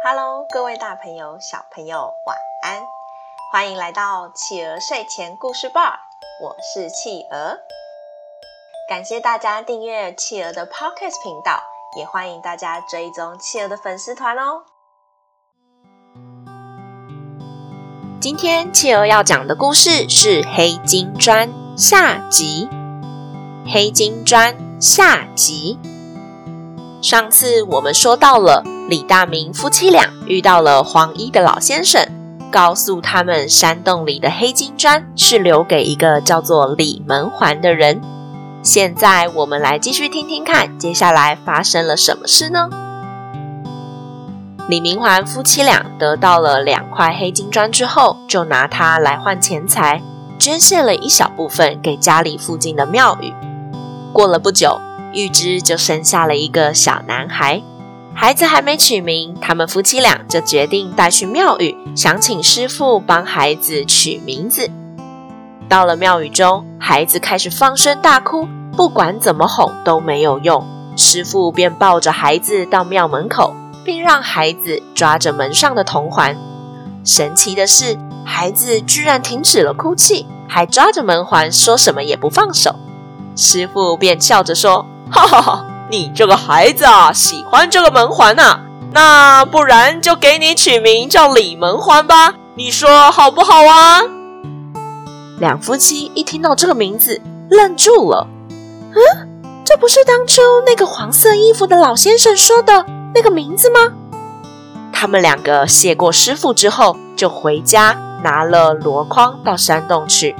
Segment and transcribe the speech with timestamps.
[0.00, 2.86] Hello，各位大朋友、小朋友，晚安！
[3.50, 5.98] 欢迎来到企鹅睡前故事吧，
[6.40, 7.58] 我是企鹅。
[8.88, 11.60] 感谢大家订阅企鹅的 Podcast 频道，
[11.96, 14.62] 也欢迎大家追踪企鹅的粉丝团哦。
[18.20, 22.68] 今天企鹅要讲的故事是《黑金砖》下集，
[23.72, 25.76] 《黑金砖》下集。
[27.02, 32.08] 上次我们说到了李大明夫妻俩遇到了黄衣的老先生，
[32.50, 38.00] 告诉他们山洞里的黑金砖是留给一个叫做李门环的人。
[38.62, 42.70] 现在我们来继续听听看，接下来发生了什么事呢？
[44.70, 50.00] 李明环夫妻俩得到了两块黑金砖之后，就拿它来换钱财，
[50.38, 53.34] 捐献了一小部分给家里附近的庙宇。
[54.14, 54.80] 过了不久。
[55.14, 57.62] 玉芝就生下了一个小男孩，
[58.20, 64.68] 孩子还没取名，他们夫妻俩就决定带去庙宇，想请师傅帮孩子取名字。
[65.68, 70.66] 到了庙宇中，孩子开始放声大哭，不管怎么哄都没有用，
[70.96, 76.36] 师傅便抱着孩子到庙门口，并让孩子抓着门上的铜环。
[77.04, 82.74] 神奇的是，孩子居然停止了哭泣，还抓着门环，说什么也不放手。
[83.36, 84.86] 师傅便笑着说。
[85.10, 85.64] 哈哈哈！
[85.90, 88.60] 你这个孩子啊，喜欢这个门环啊，
[88.92, 94.02] 那不然就给你取名叫李门环吧，你说好不好啊？
[95.38, 98.26] 两夫妻一听到这个名字，愣住了。
[98.90, 103.80] 嗯，这不是当初那个黄色衣服的老先生说的那个名字吗？
[104.92, 110.34] 他们两个谢过师傅之后，就回家拿了箩筐到山洞去。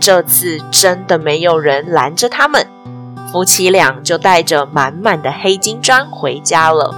[0.00, 2.66] 这次真的没有人拦着他们。
[3.34, 6.94] 夫妻俩就带着满满的黑金砖回家了。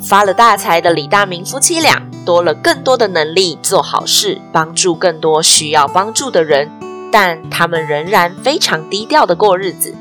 [0.00, 6.70] 发了大财的李大明夫妻俩多了更多的能力做好事，帮助更多需要帮助的人，
[7.12, 9.94] 但他们仍然非常低调的过日子。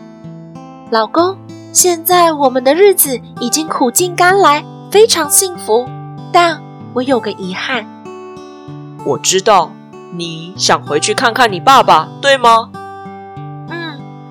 [0.89, 1.35] 老公，
[1.73, 5.85] 现在我们的日子已经苦尽甘来，非常幸福，
[6.31, 6.63] 但
[6.93, 7.85] 我有个遗憾。
[9.03, 9.73] 我知道，
[10.15, 12.69] 你想回去看看你爸爸，对吗？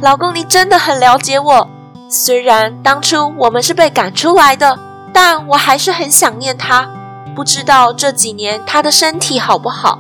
[0.01, 1.69] 老公，你真的很了解我。
[2.09, 4.79] 虽然当初我们是被赶出来的，
[5.13, 6.89] 但我还是很想念他。
[7.35, 9.99] 不知道这几年他的身体好不好？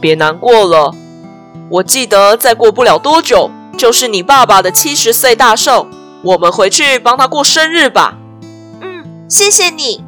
[0.00, 0.94] 别难过了，
[1.70, 5.86] 我记得再过不了多久就是你爸爸的七十岁大寿，
[6.22, 8.16] 我们回去帮他过生日吧。
[8.80, 10.02] 嗯，谢谢你。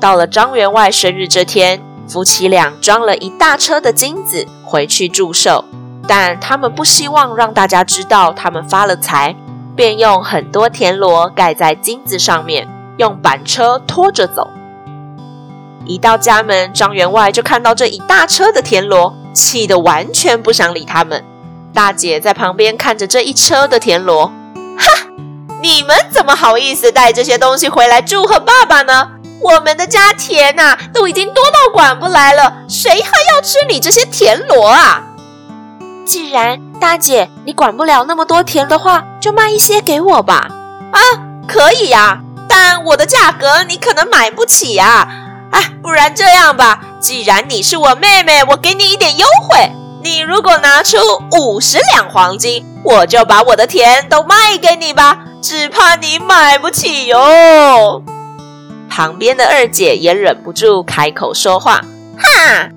[0.00, 5.64] 到了张员外生日这天，夫妻俩装了一大车的金子回去祝寿。
[6.08, 9.36] 但他们不希望让大家知道他们发了财，
[9.76, 14.48] 便用很多田螺盖在金子上面，用板车拖着走。
[15.84, 21.22] 一到家门，张员外就看到这一大车的田螺，气得完全不想理他们。
[21.74, 24.26] 大姐在旁边看着这一车的田螺，
[24.78, 25.06] 哈，
[25.60, 29.10] 你们怎么好意思带这些东西回来祝贺爸爸呢？
[29.40, 35.04] 我们的家田呐、啊，都已经多到管不来了，谁还要吃你这些田螺啊？
[36.08, 40.48] 既然大姐你管不了那么多田的话，就卖一些给我吧。
[40.90, 40.98] 啊，
[41.46, 45.06] 可以呀，但我的价格你可能买不起呀。
[45.50, 49.70] 哎，不然这样吧，既然你是我妹妹，我给你一点优惠。
[50.02, 50.96] 你如果拿出
[51.32, 55.18] 五十两黄金，我就把我的田都卖给你吧。
[55.42, 58.02] 只怕你买不起哟。
[58.88, 61.82] 旁边的二姐也忍不住开口说话，
[62.18, 62.70] 哈。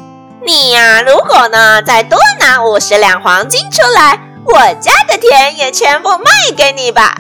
[0.44, 6.26] 你呀、如果呢再多拿五十两黄金出来，我家的田也全部卖
[6.58, 7.16] 给你吧！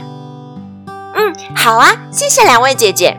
[1.14, 3.16] 嗯，好啊，谢谢两位姐姐。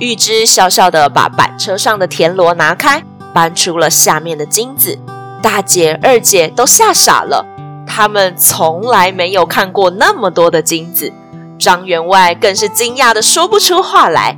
[0.00, 4.98] 玉芝笑笑的把板车上的田螺拿开，搬出了下面的金子。
[5.40, 7.46] 大姐、二姐都吓傻了，
[7.86, 11.12] 他们从来没有看过那么多的金子。
[11.60, 14.36] 张员外更是惊讶的说不出话来。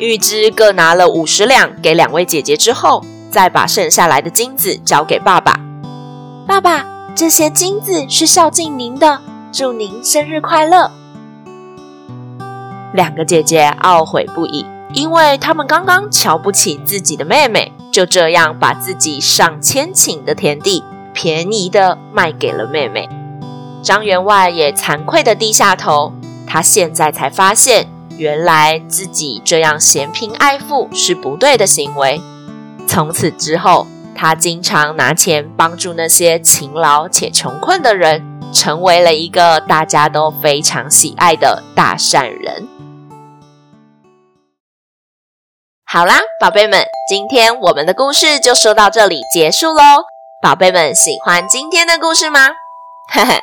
[0.00, 5.60] 玉芝各拿了五十两给两位姐姐之后，再把剩下来的金子交给爸爸。
[6.46, 9.20] 爸爸，这些金子是孝敬您的，
[9.52, 10.90] 祝您生日快乐。
[12.94, 14.64] 两个姐姐懊悔不已，
[14.94, 20.82] 因为她们刚刚瞧不起自己的妹妹，就这样把自己上千顷的田地
[21.12, 23.06] 便宜的卖给了妹妹。
[23.82, 26.14] 张员外也惭愧的低下头，
[26.46, 27.86] 他现在才发现。
[28.20, 32.20] 原来自己这样嫌贫爱富是不对的行为。
[32.86, 38.22] 从此之后，他经常拿钱帮助那些勤劳且穷困的人，
[38.52, 42.68] 成为了一个大家都非常喜爱的大善人。
[45.86, 49.82] 好啦，宝贝们，今天我们的故事就说到这里结束喽。
[50.42, 52.50] 宝贝们喜欢今天的故事吗？
[53.12, 53.42] 嘿嘿，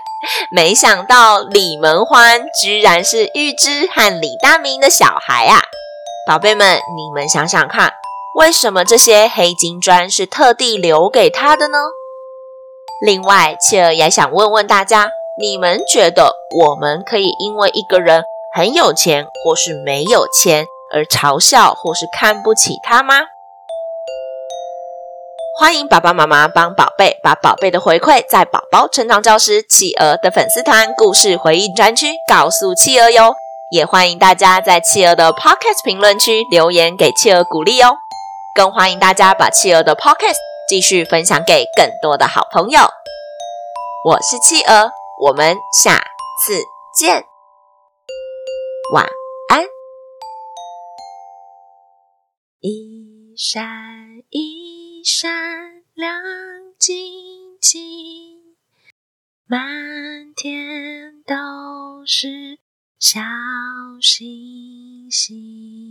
[0.50, 5.62] 没想到李门欢居然是玉芝和李大明的小孩啊！
[6.26, 7.92] 宝贝们，你们想想看，
[8.36, 11.78] 为什么这些黑金砖是特地留给他的呢？
[13.02, 16.34] 另外，企鹅也想问问大家，你们觉得
[16.66, 18.24] 我们可以因为一个人
[18.56, 23.16] 很有钱或是没有钱而嘲笑或是看不起他吗？
[25.60, 33.34] 欢迎爸爸妈妈帮宝贝把宝贝的回馈在宝宝成长教师企鹅的粉丝团故事回应专区告诉企鹅哟，
[33.72, 37.98] 也欢迎大家在企鹅的 Podcast 评论区留言给企鹅鼓励哦，
[38.56, 40.38] 更欢迎大家把企鹅的 Podcast
[40.70, 42.82] 继续分享给更多的好朋友。
[44.06, 44.92] 我是企鹅，
[45.24, 45.96] 我们下
[46.46, 46.62] 次
[46.96, 47.26] 见，
[48.94, 49.08] 晚
[49.50, 49.64] 安。
[52.62, 53.66] 一闪
[54.30, 54.67] 一
[55.10, 56.22] 闪亮
[56.78, 58.58] 晶晶，
[59.46, 62.60] 满天都是
[63.00, 63.22] 小
[64.02, 65.87] 星星。